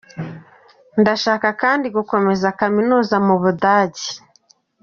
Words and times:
Ndashaka 1.01 1.47
kandi 1.61 1.85
gukomeza 1.95 2.47
kaminuza 2.59 3.15
mu 3.27 3.35
Budage. 3.41 4.07